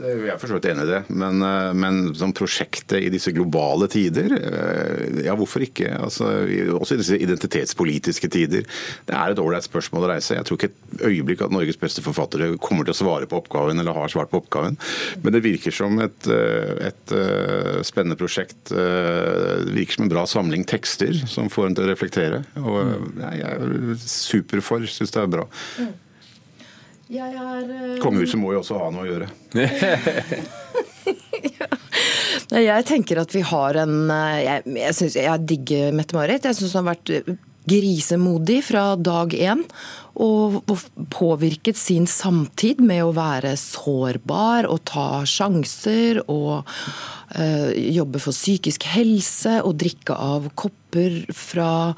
jeg 0.03 0.29
er 0.33 0.39
for 0.41 0.51
så 0.51 0.57
vidt 0.57 0.69
enig 0.71 0.85
i 0.87 0.91
det. 0.91 1.01
Men, 1.13 1.43
eh, 1.45 1.73
men 1.77 2.01
som 2.19 2.33
prosjektet 2.37 3.01
i 3.01 3.11
disse 3.13 3.33
globale 3.35 3.89
tider, 3.93 4.35
eh, 4.37 5.23
ja 5.27 5.35
hvorfor 5.39 5.65
ikke? 5.65 5.89
Altså, 5.97 6.29
også 6.77 6.97
i 6.97 7.01
disse 7.01 7.19
identitetspolitiske 7.19 8.29
tider. 8.33 8.67
Det 9.09 9.17
er 9.17 9.33
et 9.33 9.43
ålreit 9.43 9.67
spørsmål 9.67 10.07
å 10.07 10.13
reise. 10.15 10.37
Jeg 10.37 10.49
tror 10.49 10.61
ikke 10.61 10.71
et 10.73 11.07
øyeblikk 11.09 11.45
at 11.47 11.55
Norges 11.55 11.81
beste 11.81 12.05
forfattere 12.05 12.53
kommer 12.63 12.85
til 12.85 12.95
å 12.97 13.01
svare 13.01 13.29
på 13.31 13.41
oppgaven, 13.41 13.81
eller 13.81 13.97
har 13.97 14.13
svart 14.13 14.33
på 14.33 14.43
oppgaven. 14.43 14.79
Men 15.23 15.37
det 15.37 15.45
virker 15.45 15.73
som 15.73 15.99
et, 16.01 16.29
eh, 16.29 16.93
et 16.93 17.17
spennende 17.87 18.19
prosjekt. 18.19 18.69
Det 18.69 19.73
virker 19.75 19.95
som 19.95 20.05
en 20.05 20.13
bra 20.13 20.25
samling 20.27 20.65
tekster 20.65 21.13
som 21.27 21.49
får 21.49 21.67
en 21.67 21.75
til 21.75 21.85
å 21.85 21.93
reflektere. 21.93 22.45
Og 22.57 23.19
jeg 23.19 23.41
er 23.41 23.97
super 23.99 24.61
for, 24.61 24.81
syns 24.81 25.13
det 25.13 25.23
er 25.23 25.27
bra. 25.33 25.47
Jeg 27.13 27.35
er 27.37 27.69
uh... 27.69 28.01
Kongehuset 28.01 28.41
må 28.41 28.55
jo 28.55 28.63
også 28.63 28.79
ha 28.81 28.89
noe 28.93 29.05
å 29.05 29.11
gjøre. 29.11 29.29
ja. 31.59 31.69
Jeg 32.53 32.87
tenker 32.89 33.21
at 33.21 33.35
vi 33.37 33.43
har 33.45 33.79
en 33.81 33.97
eh, 34.13 34.39
Jeg, 34.47 34.63
jeg, 34.79 34.97
synes, 34.97 35.17
jeg 35.21 35.49
digger 35.51 35.97
Mette-Marit. 35.97 36.49
Jeg 36.49 36.57
syns 36.57 36.73
hun 36.73 36.81
har 36.83 36.95
vært 36.95 37.13
eh, 37.13 37.35
grisemodig 37.69 38.63
fra 38.67 38.85
dag 38.97 39.37
én. 39.37 39.65
Og, 40.23 40.63
og 40.65 41.07
påvirket 41.13 41.79
sin 41.81 42.09
samtid 42.09 42.81
med 42.85 43.05
å 43.05 43.15
være 43.17 43.55
sårbar 43.61 44.69
og 44.73 44.81
ta 44.89 45.23
sjanser. 45.29 46.25
Og 46.33 46.65
jobbe 47.33 48.21
for 48.21 48.37
psykisk 48.37 48.85
helse 48.93 49.63
og 49.65 49.79
drikke 49.81 50.13
av 50.13 50.51
kopper 50.59 51.23
fra 51.33 51.95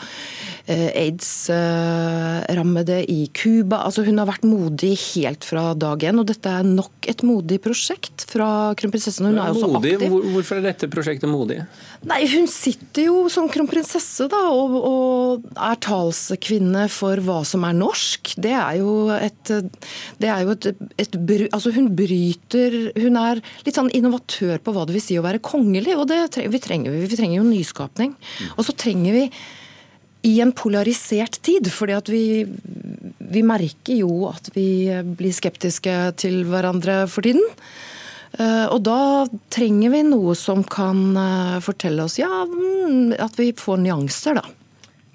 eh, 0.67 0.91
aids-rammede 0.95 3.05
i 3.11 3.27
Cuba. 3.35 3.77
Altså, 3.89 4.05
hun 4.07 4.19
har 4.21 4.27
vært 4.31 4.45
modig 4.47 4.99
helt 5.15 5.45
fra 5.45 5.75
dag 5.75 6.05
én, 6.07 6.19
og 6.21 6.27
dette 6.31 6.49
er 6.51 6.63
nok 6.67 6.93
et 7.11 7.23
modig 7.27 7.61
prosjekt 7.65 8.25
fra 8.31 8.75
kronprinsessen. 8.79 9.27
Hun 9.31 9.39
er 9.43 9.49
jo 9.51 9.55
så 9.65 9.69
aktiv. 9.81 9.99
Hvorfor 10.37 10.55
er 10.61 10.65
dette 10.71 10.87
prosjektet 10.93 11.29
modig? 11.31 11.59
Nei, 12.05 12.27
Hun 12.29 12.47
sitter 12.51 13.07
jo 13.09 13.29
som 13.33 13.47
kronprinsesse 13.49 14.27
da, 14.31 14.43
og, 14.53 14.75
og, 14.77 15.47
er 15.55 15.79
talskvinne 15.85 16.87
for 16.93 17.21
hva 17.25 17.41
som 17.49 17.65
er 17.67 17.77
norsk. 17.77 18.35
Det 18.45 18.53
er 18.53 18.81
jo 18.83 19.09
et, 19.15 19.53
det 20.21 20.31
er 20.31 20.45
jo 20.45 20.51
et, 20.55 20.69
et 21.01 21.17
altså 21.49 21.73
Hun 21.75 21.89
bryter 21.97 22.77
Hun 23.01 23.17
er 23.21 23.41
litt 23.65 23.79
sånn 23.79 23.93
innovatør 23.95 24.61
på 24.65 24.75
hva 24.75 24.85
det 24.87 24.97
vil 24.97 25.05
si 25.05 25.19
å 25.19 25.24
være 25.25 25.43
kongelig, 25.45 25.97
og 25.99 26.09
det 26.11 26.47
vi 26.53 26.63
trenger 26.63 26.95
vi. 26.95 27.05
Vi 27.09 27.19
trenger 27.19 27.41
jo 27.41 27.49
nyskapning. 27.49 28.15
Og 28.57 28.67
så 28.67 28.77
trenger 28.77 29.17
vi 29.17 29.25
i 30.25 30.39
en 30.41 30.55
polarisert 30.57 31.41
tid, 31.45 31.69
fordi 31.73 31.97
at 31.97 32.09
vi, 32.09 32.45
vi 33.19 33.43
merker 33.45 33.99
jo 33.99 34.31
at 34.31 34.49
vi 34.55 34.89
blir 35.19 35.35
skeptiske 35.37 35.97
til 36.21 36.45
hverandre 36.49 37.03
for 37.13 37.27
tiden. 37.27 37.45
Eh, 38.39 38.67
og 38.67 38.81
da 38.87 39.27
trenger 39.53 39.93
vi 39.93 40.03
noe 40.09 40.35
som 40.39 40.65
kan 40.67 41.03
eh, 41.21 41.59
fortelle 41.63 42.07
oss 42.09 42.17
ja, 42.19 42.31
mm, 42.49 43.15
at 43.21 43.37
vi 43.39 43.53
får 43.59 43.83
nyanser, 43.85 44.41
da. 44.41 44.49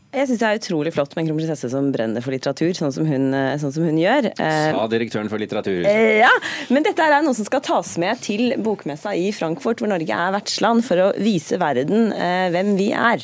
Jeg 0.10 0.26
syns 0.26 0.40
det 0.42 0.48
er 0.48 0.58
utrolig 0.58 0.90
flott 0.96 1.12
med 1.14 1.22
en 1.22 1.28
kronprinsesse 1.30 1.68
som 1.70 1.92
brenner 1.94 2.24
for 2.26 2.34
litteratur, 2.34 2.72
sånn 2.74 2.90
som 2.96 3.06
hun, 3.06 3.28
eh, 3.30 3.60
sånn 3.62 3.74
som 3.76 3.84
hun 3.86 3.98
gjør. 4.02 4.26
Eh, 4.42 4.72
Sa 4.74 4.88
direktøren 4.90 5.30
for 5.30 5.38
litteratur. 5.38 5.86
Eh, 5.86 6.18
ja, 6.24 6.32
men 6.74 6.82
dette 6.82 6.98
er 7.06 7.22
noe 7.22 7.38
som 7.38 7.46
skal 7.46 7.62
tas 7.62 7.92
med 8.02 8.18
til 8.26 8.56
bokmessa 8.58 9.14
i 9.14 9.30
Frankfurt, 9.30 9.84
hvor 9.84 9.92
Norge 9.92 10.10
er 10.10 10.34
vertsland, 10.34 10.82
for 10.84 10.98
å 10.98 11.14
vise 11.22 11.60
verden 11.62 12.10
hvem 12.10 12.72
vi 12.80 12.88
er. 12.90 13.22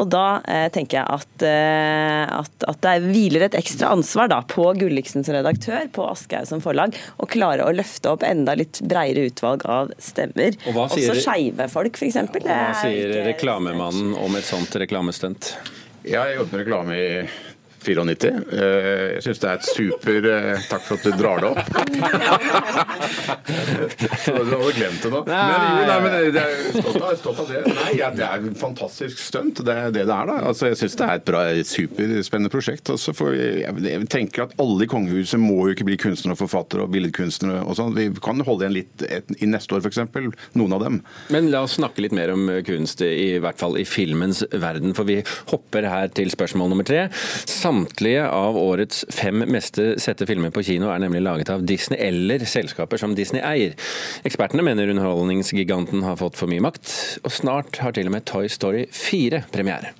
Og 0.00 0.08
da 0.08 0.40
tenker 0.72 1.02
jeg 1.02 1.04
at, 1.04 1.44
at, 1.44 2.64
at 2.72 2.80
det 2.80 2.94
hviler 3.04 3.44
et 3.44 3.58
ekstra 3.60 3.92
ansvar 3.92 4.30
da, 4.32 4.40
på 4.40 4.70
Gulliksen 4.80 5.26
som 5.26 5.36
redaktør, 5.36 5.84
på 5.92 6.06
Aschehoug 6.08 6.48
som 6.48 6.64
forlag, 6.64 6.96
å 7.20 7.28
klare 7.28 7.66
å 7.68 7.74
løfte 7.76 8.08
opp 8.14 8.24
enda 8.24 8.56
litt 8.56 8.80
bredere 8.80 9.28
utvalg 9.28 9.66
av 9.68 9.92
stemmer. 10.00 10.56
Og 10.72 10.80
Også 10.86 11.12
skeive 11.20 11.68
folk, 11.68 12.00
f.eks. 12.00 12.16
Hva 12.40 12.72
sier 12.80 13.20
reklamemannen 13.28 14.16
om 14.16 14.40
et 14.40 14.48
sånt 14.48 14.72
reklame? 14.80 15.09
Reklamestunt? 15.10 15.58
Ja, 16.04 16.10
jeg 16.10 16.20
har 16.20 16.36
jobbet 16.38 16.52
med 16.52 16.60
reklame 16.60 16.96
i 16.96 17.28
94. 17.84 18.30
Eh, 18.52 18.58
Jeg 19.16 19.22
syns 19.26 19.40
det 19.42 19.48
er 19.50 19.54
et 19.60 19.68
super 19.70 20.18
eh, 20.30 20.58
Takk 20.70 20.82
for 20.86 20.94
at 20.96 21.04
du 21.06 21.10
drar 21.18 21.38
det 21.40 21.48
opp. 21.50 21.60
Så 24.24 24.32
du 24.36 24.50
hadde 24.52 24.72
glemt 24.76 25.02
det 25.04 25.10
nå. 25.12 25.20
Men, 25.26 25.36
jo, 25.80 25.84
nei, 25.88 25.96
men 26.04 26.10
det 26.34 26.42
er 26.42 26.50
stolt 26.74 27.02
av, 27.02 27.14
stolt 27.20 27.40
av 27.44 27.48
det. 27.50 27.60
Nei, 27.76 27.90
ja, 27.98 28.08
Det 28.14 28.26
er 28.26 28.46
fantastisk 28.60 29.20
stunt. 29.22 29.62
Det 29.66 29.74
er 29.74 29.90
det 29.94 30.04
det 30.08 30.14
er. 30.14 30.26
da. 30.30 30.36
Altså, 30.50 30.64
jeg 30.70 30.78
syns 30.80 30.96
det 31.00 31.06
er 31.08 31.20
et 31.20 31.26
bra, 31.28 31.42
superspennende 31.66 32.52
prosjekt. 32.52 32.90
Også, 32.94 33.14
jeg, 33.36 33.74
jeg 33.86 34.08
tenker 34.12 34.46
at 34.48 34.56
Alle 34.60 34.86
i 34.86 34.90
kongehuset 34.90 35.40
må 35.40 35.58
jo 35.68 35.74
ikke 35.76 35.86
bli 35.88 35.98
kunstnere 36.00 36.36
og 36.36 36.40
forfattere 36.42 36.84
og 36.86 36.92
billedkunstnere. 36.94 37.62
og 37.64 37.72
sånn. 37.78 37.94
Vi 37.96 38.08
kan 38.22 38.42
holde 38.46 38.66
igjen 38.66 38.76
litt 38.80 39.06
et, 39.08 39.28
i 39.40 39.48
neste 39.50 39.76
år, 39.76 39.84
f.eks. 39.86 40.00
Noen 40.58 40.76
av 40.76 40.84
dem. 40.84 41.00
Men 41.32 41.50
la 41.52 41.64
oss 41.66 41.78
snakke 41.80 42.02
litt 42.04 42.14
mer 42.16 42.32
om 42.34 42.42
kunst, 42.66 43.02
i 43.04 43.38
hvert 43.42 43.60
fall 43.60 43.78
i 43.80 43.86
filmens 43.88 44.42
verden. 44.52 44.94
For 44.96 45.08
vi 45.08 45.20
hopper 45.52 45.88
her 45.90 46.10
til 46.16 46.28
spørsmål 46.32 46.72
nummer 46.72 46.86
tre. 46.88 47.06
Samtlige 47.70 48.24
av 48.26 48.56
årets 48.58 49.04
fem 49.14 49.44
meste 49.46 49.92
sette 50.02 50.26
filmer 50.26 50.50
på 50.50 50.64
kino 50.66 50.88
er 50.90 50.98
nemlig 51.04 51.20
laget 51.22 51.52
av 51.54 51.62
Disney 51.62 52.00
eller 52.02 52.42
selskaper 52.42 52.98
som 52.98 53.12
Disney 53.14 53.44
eier. 53.46 53.76
Ekspertene 54.26 54.64
mener 54.66 54.90
underholdningsgiganten 54.90 56.02
har 56.02 56.18
fått 56.18 56.34
for 56.40 56.50
mye 56.50 56.64
makt, 56.66 56.90
og 57.22 57.30
snart 57.30 57.78
har 57.78 57.94
til 57.94 58.10
og 58.10 58.16
med 58.16 58.26
Toy 58.26 58.50
Story 58.50 58.88
4 58.90 59.44
premiere. 59.54 59.94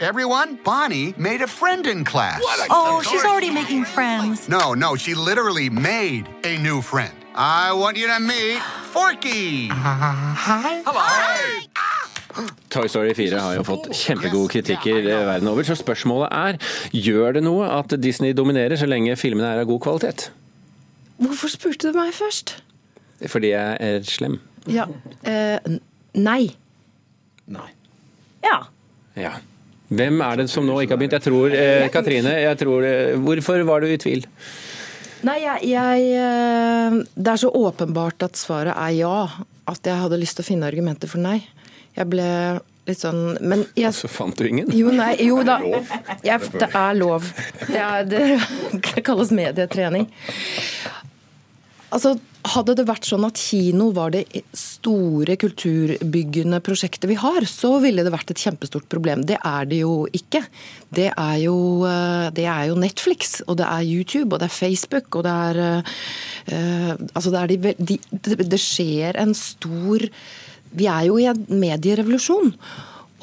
Everyone, 0.00 0.58
Bonnie 0.66 1.14
made 1.16 1.40
a 1.40 1.48
friend 1.48 1.86
in 1.86 2.04
class. 2.04 2.42
Oh, 2.68 3.00
she's 3.00 3.24
already 3.24 3.50
making 3.50 3.86
friends. 3.86 4.48
No, 4.48 4.74
no, 4.74 4.96
she 4.96 5.14
literally 5.14 5.70
made 5.70 6.28
a 6.44 6.58
new 6.58 6.82
friend. 6.82 7.16
I 7.34 7.72
want 7.72 7.96
you 7.96 8.08
to 8.08 8.20
meet 8.20 8.60
Forky. 8.92 9.68
Hi. 9.68 10.82
Toy 12.72 12.88
Story 12.90 13.14
4 13.18 13.40
har 13.42 13.56
jo 13.58 13.64
fått 13.66 13.90
kjempegode 13.96 14.50
kritikker 14.54 15.00
eh, 15.02 15.24
verden 15.28 15.50
over, 15.52 15.66
så 15.66 15.76
spørsmålet 15.78 16.32
er 16.32 16.58
gjør 16.96 17.38
det 17.38 17.44
noe 17.46 17.68
at 17.80 17.94
Disney 18.02 18.34
dominerer 18.36 18.78
så 18.80 18.88
lenge 18.90 19.16
filmene 19.20 19.52
er 19.52 19.62
av 19.62 19.70
god 19.70 19.82
kvalitet? 19.84 20.30
Hvorfor 21.22 21.52
spurte 21.52 21.92
du 21.92 21.98
meg 21.98 22.14
først? 22.16 22.56
Fordi 23.30 23.52
jeg 23.52 23.78
er 23.78 24.02
slem. 24.08 24.40
Ja. 24.70 24.88
Eh, 25.22 25.78
nei. 26.18 26.42
Nei. 27.52 27.70
Ja. 28.42 28.58
Ja. 29.18 29.36
Hvem 29.92 30.22
er 30.24 30.40
det 30.40 30.48
som 30.50 30.66
nå 30.66 30.78
ikke 30.82 30.96
har 30.96 31.00
begynt? 31.02 31.16
Jeg 31.18 31.26
tror, 31.26 31.52
eh, 31.52 31.88
Katrine, 31.92 32.32
jeg 32.40 32.58
tror, 32.58 32.84
eh, 32.86 33.16
hvorfor 33.20 33.64
var 33.68 33.80
du 33.84 33.90
i 33.92 34.00
tvil? 34.00 34.24
Nei, 35.22 35.38
jeg, 35.44 35.68
jeg 35.70 36.06
eh, 36.18 36.96
Det 37.14 37.32
er 37.34 37.38
så 37.38 37.50
åpenbart 37.54 38.24
at 38.26 38.38
svaret 38.40 38.74
er 38.74 38.94
ja. 38.96 39.16
At 39.68 39.86
jeg 39.86 40.00
hadde 40.00 40.18
lyst 40.18 40.38
til 40.38 40.42
å 40.42 40.48
finne 40.48 40.66
argumenter 40.66 41.10
for 41.10 41.22
nei. 41.22 41.44
Jeg 41.96 42.08
ble 42.12 42.28
litt 42.88 43.02
sånn 43.02 43.36
Men 43.44 43.64
jeg 43.78 43.94
Så 43.94 44.10
fant 44.10 44.36
du 44.38 44.48
ingen? 44.48 44.72
Jo, 44.74 44.90
nei, 44.94 45.14
jo 45.22 45.42
da. 45.46 45.60
Jeg, 46.24 46.50
det 46.56 46.68
er 46.68 46.98
lov. 46.98 47.28
Det, 47.68 47.78
er, 47.78 48.04
det, 48.08 48.24
det 48.74 49.04
kalles 49.08 49.32
medietrening. 49.34 50.08
Altså, 51.92 52.16
Hadde 52.42 52.74
det 52.74 52.88
vært 52.88 53.06
sånn 53.06 53.22
at 53.22 53.38
kino 53.38 53.92
var 53.94 54.10
det 54.10 54.24
store 54.58 55.36
kulturbyggende 55.38 56.58
prosjektet 56.66 57.06
vi 57.06 57.14
har, 57.20 57.44
så 57.46 57.76
ville 57.84 58.02
det 58.02 58.10
vært 58.10 58.32
et 58.34 58.42
kjempestort 58.42 58.88
problem. 58.90 59.22
Det 59.28 59.36
er 59.38 59.68
det 59.70 59.78
jo 59.84 60.08
ikke. 60.10 60.40
Det 60.90 61.06
er 61.12 61.36
jo, 61.44 61.54
eh, 61.86 62.32
det 62.34 62.48
er 62.50 62.64
jo 62.72 62.80
Netflix, 62.82 63.36
og 63.46 63.60
det 63.60 63.68
er 63.68 63.86
YouTube, 63.86 64.34
og 64.34 64.42
det 64.42 64.48
er 64.48 64.56
Facebook, 64.56 65.14
og 65.14 65.22
det 65.28 65.36
er 65.46 65.62
uh, 65.62 66.94
Altså, 67.14 67.30
det 67.30 67.38
er 67.38 67.52
de, 67.52 67.74
de, 67.78 67.98
det, 68.10 68.38
det 68.50 68.58
skjer 68.58 69.20
en 69.22 69.36
stor 69.38 70.02
Vi 70.78 70.88
er 70.90 71.06
jo 71.08 71.20
i 71.20 71.28
en 71.30 71.46
medierevolusjon. 71.62 72.52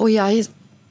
Og 0.00 0.10
jeg 0.12 0.46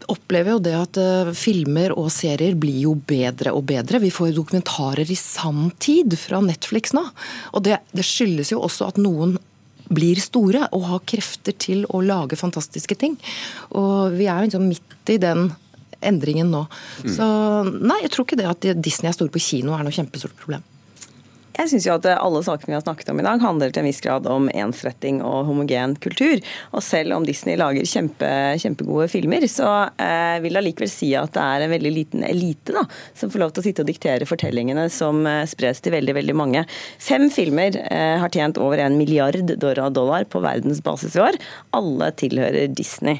opplever 0.09 0.55
jo 0.55 0.61
det 0.63 0.75
at 0.77 0.99
eh, 1.01 1.31
filmer 1.37 1.93
og 1.97 2.09
serier 2.13 2.57
blir 2.59 2.81
jo 2.87 2.95
bedre 3.09 3.53
og 3.55 3.65
bedre. 3.69 4.01
Vi 4.01 4.13
får 4.13 4.31
jo 4.31 4.39
dokumentarer 4.41 5.09
i 5.09 5.17
sanntid 5.17 6.15
fra 6.19 6.41
Netflix 6.45 6.95
nå. 6.97 7.03
Og 7.53 7.65
det, 7.67 7.79
det 7.93 8.05
skyldes 8.07 8.53
jo 8.53 8.63
også 8.65 8.89
at 8.89 9.01
noen 9.01 9.37
blir 9.89 10.19
store 10.21 10.67
og 10.75 10.85
har 10.85 11.05
krefter 11.09 11.55
til 11.57 11.85
å 11.89 12.01
lage 12.05 12.37
fantastiske 12.37 12.97
ting. 12.99 13.17
Og 13.77 14.17
vi 14.17 14.29
er 14.29 14.37
jo 14.37 14.49
liksom 14.49 14.67
midt 14.69 15.13
i 15.13 15.17
den 15.21 15.49
endringen 16.05 16.51
nå. 16.53 16.63
Så 17.03 17.25
nei, 17.65 18.03
jeg 18.05 18.13
tror 18.13 18.27
ikke 18.27 18.39
det 18.39 18.49
at 18.49 18.67
Disney 18.79 19.09
er 19.09 19.17
store 19.17 19.33
på 19.33 19.41
kino 19.43 19.73
er 19.75 19.83
noe 19.83 19.95
kjempestort 19.95 20.37
problem. 20.39 20.63
Jeg 21.59 21.73
syns 21.73 21.85
jo 21.89 21.95
at 21.97 22.05
alle 22.13 22.39
sakene 22.45 22.71
vi 22.71 22.77
har 22.77 22.83
snakket 22.85 23.09
om 23.11 23.19
i 23.19 23.25
dag, 23.25 23.41
handler 23.43 23.73
til 23.73 23.83
en 23.83 23.89
viss 23.89 23.99
grad 24.03 24.27
om 24.31 24.47
ensretting 24.47 25.19
og 25.25 25.49
homogen 25.49 25.97
kultur. 25.99 26.39
Og 26.71 26.83
selv 26.85 27.17
om 27.17 27.25
Disney 27.27 27.57
lager 27.59 27.83
kjempe, 27.83 28.29
kjempegode 28.63 29.09
filmer, 29.11 29.43
så 29.51 29.67
eh, 29.99 30.37
vil 30.43 30.55
jeg 30.55 30.67
likevel 30.69 30.91
si 30.93 31.11
at 31.19 31.33
det 31.35 31.43
er 31.43 31.65
en 31.65 31.73
veldig 31.73 31.91
liten 31.91 32.23
elite 32.23 32.75
da, 32.77 32.85
som 33.17 33.33
får 33.33 33.43
lov 33.43 33.53
til 33.53 33.63
å 33.63 33.67
sitte 33.67 33.83
og 33.83 33.91
diktere 33.91 34.29
fortellingene 34.29 34.87
som 34.93 35.19
eh, 35.27 35.43
spres 35.51 35.83
til 35.83 35.97
veldig 35.97 36.15
veldig 36.21 36.37
mange. 36.39 36.63
Fem 37.03 37.27
filmer 37.33 37.75
eh, 37.89 38.15
har 38.23 38.31
tjent 38.31 38.61
over 38.61 38.79
en 38.79 38.95
milliard 38.99 39.55
dollar 39.59 40.29
på 40.31 40.43
verdensbasis 40.45 41.19
i 41.19 41.25
år. 41.27 41.39
Alle 41.75 42.13
tilhører 42.23 42.71
Disney. 42.71 43.19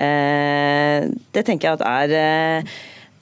Eh, 0.00 1.04
det 1.36 1.44
tenker 1.46 1.68
jeg 1.68 1.82
at 1.82 1.86
er 1.86 2.18
eh, 2.18 2.74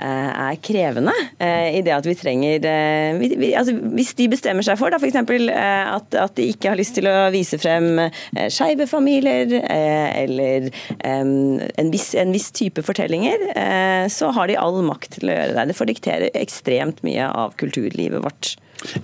er 0.07 0.59
krevende. 0.65 1.15
eh, 1.39 1.79
I 1.79 1.83
det 1.85 1.95
at 1.95 2.07
vi 2.09 2.15
trenger 2.19 2.67
eh, 2.69 3.53
altså 3.59 3.75
Hvis 3.95 4.15
de 4.19 4.29
bestemmer 4.33 4.67
seg 4.67 4.79
for 4.81 4.93
da, 4.93 4.99
f.eks. 5.01 5.19
Eh, 5.19 5.93
at, 5.97 6.17
at 6.19 6.35
de 6.39 6.49
ikke 6.53 6.73
har 6.73 6.81
lyst 6.81 6.97
til 6.99 7.09
å 7.11 7.31
vise 7.35 7.59
frem 7.63 7.99
eh, 8.03 8.49
skeive 8.53 8.89
familier 8.91 9.53
eh, 9.63 10.09
eller 10.25 10.69
eh, 10.71 11.23
en, 11.23 11.93
viss, 11.93 12.13
en 12.19 12.35
viss 12.35 12.51
type 12.57 12.83
fortellinger, 12.87 13.49
eh, 13.57 14.07
så 14.13 14.33
har 14.37 14.51
de 14.51 14.59
all 14.61 14.83
makt 14.87 15.19
til 15.19 15.31
å 15.31 15.37
gjøre 15.37 15.57
det. 15.57 15.69
Det 15.71 15.79
får 15.79 15.93
diktere 15.93 16.33
ekstremt 16.39 17.03
mye 17.07 17.29
av 17.29 17.57
kulturlivet 17.61 18.25
vårt. 18.25 18.57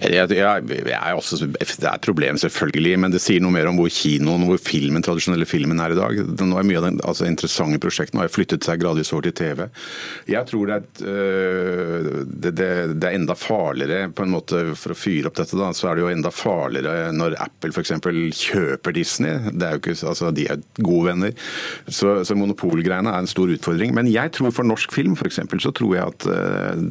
Jeg, 0.02 0.26
jeg, 0.34 0.64
jeg 0.90 1.18
også, 1.18 1.38
det 1.46 1.86
er 1.86 1.92
et 1.92 2.04
problem, 2.04 2.38
selvfølgelig, 2.40 2.94
men 2.98 3.14
det 3.14 3.20
sier 3.22 3.42
noe 3.42 3.54
mer 3.54 3.68
om 3.70 3.78
hvor 3.78 3.90
kinoen, 3.92 4.46
hvor 4.48 4.58
filmen, 4.62 5.04
tradisjonelle 5.04 5.46
filmen 5.48 5.78
er 5.82 5.94
i 5.94 5.98
dag. 5.98 6.22
Nå 6.42 6.58
er 6.58 6.66
mye 6.66 6.80
av 6.80 6.86
den 6.88 6.98
altså, 7.06 7.28
interessante 7.28 7.78
prosjektene 7.82 8.24
har 8.24 8.32
flyttet 8.32 8.66
seg 8.66 8.82
gradvis 8.82 9.12
over 9.14 9.28
til 9.28 9.36
TV. 9.38 9.64
Jeg 10.30 10.50
tror 10.50 10.70
det 10.70 10.76
er, 10.76 10.86
et, 10.88 11.02
øh, 11.12 12.08
det, 12.26 12.54
det, 12.58 12.70
det 12.98 13.10
er 13.10 13.18
enda 13.18 13.36
farligere, 13.38 14.10
på 14.10 14.26
en 14.26 14.34
måte, 14.34 14.64
for 14.78 14.94
å 14.94 14.98
fyre 14.98 15.30
opp 15.30 15.38
dette, 15.38 15.58
da, 15.58 15.70
så 15.76 15.90
er 15.90 15.98
det 15.98 16.04
jo 16.04 16.12
enda 16.12 16.32
farligere 16.34 17.12
når 17.14 17.38
Apple 17.46 17.72
f.eks. 17.74 17.94
kjøper 18.48 18.96
Disney. 18.96 19.52
Det 19.52 19.68
er 19.68 19.76
jo 19.76 19.82
ikke, 19.84 19.96
altså, 20.10 20.32
de 20.34 20.48
er 20.50 20.62
gode 20.82 21.12
venner. 21.12 21.48
Så, 21.86 22.18
så 22.26 22.36
monopolgreiene 22.38 23.14
er 23.14 23.22
en 23.22 23.30
stor 23.30 23.54
utfordring. 23.54 23.94
Men 23.96 24.10
jeg 24.10 24.34
tror 24.34 24.54
for 24.54 24.66
norsk 24.66 24.94
film 24.96 25.14
f.eks. 25.18 25.40
så 25.62 25.74
tror 25.76 25.96
jeg 25.96 26.16
at 26.16 26.28
øh, 26.34 26.84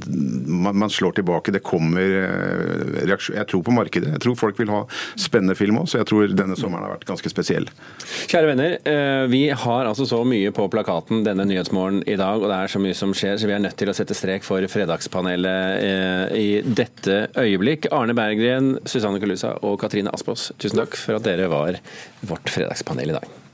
man, 0.48 0.84
man 0.86 0.94
slår 0.94 1.20
tilbake. 1.20 1.56
Det 1.56 1.66
kommer 1.68 2.18
øh, 2.24 2.67
reaksjon. 3.08 3.38
Jeg 3.38 3.50
tror 3.52 3.64
på 3.66 3.76
markedet. 3.76 4.12
Jeg 4.16 4.24
tror 4.24 4.38
folk 4.40 4.60
vil 4.62 4.72
ha 4.74 4.84
spennende 5.20 5.56
film 5.58 5.80
òg, 5.82 5.88
så 5.92 6.02
jeg 6.02 6.10
tror 6.10 6.34
denne 6.34 6.58
sommeren 6.60 6.88
har 6.88 6.96
vært 6.96 7.08
ganske 7.10 7.32
spesiell. 7.32 7.70
Kjære 8.28 8.52
venner, 8.52 8.78
eh, 8.84 9.26
vi 9.32 9.44
har 9.50 9.90
altså 9.90 10.08
så 10.10 10.22
mye 10.28 10.54
på 10.56 10.68
plakaten 10.74 11.24
denne 11.28 11.48
Nyhetsmorgen 11.48 12.04
i 12.08 12.18
dag, 12.20 12.42
og 12.42 12.52
det 12.52 12.60
er 12.60 12.74
så 12.74 12.82
mye 12.84 12.98
som 12.98 13.16
skjer, 13.18 13.38
så 13.40 13.50
vi 13.50 13.58
er 13.58 13.64
nødt 13.64 13.78
til 13.80 13.92
å 13.92 13.98
sette 13.98 14.18
strek 14.18 14.46
for 14.48 14.64
Fredagspanelet 14.72 15.88
eh, 15.88 16.38
i 16.38 16.48
dette 16.62 17.28
øyeblikk. 17.38 17.90
Arne 17.96 18.16
Berggren, 18.18 18.76
Susanne 18.86 19.22
Kalusa 19.24 19.56
og 19.64 19.80
Katrine 19.82 20.14
Aspås, 20.14 20.52
tusen 20.60 20.84
takk 20.84 20.98
for 21.00 21.20
at 21.20 21.28
dere 21.28 21.50
var 21.52 21.82
vårt 22.28 22.50
fredagspanel 22.52 23.14
i 23.14 23.20
dag. 23.20 23.47